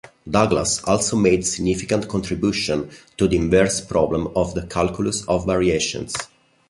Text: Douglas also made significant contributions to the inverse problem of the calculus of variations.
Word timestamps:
Douglas 0.27 0.83
also 0.85 1.15
made 1.15 1.45
significant 1.45 2.07
contributions 2.09 2.91
to 3.17 3.27
the 3.27 3.35
inverse 3.35 3.81
problem 3.81 4.29
of 4.35 4.55
the 4.55 4.65
calculus 4.65 5.23
of 5.27 5.45
variations. 5.45 6.15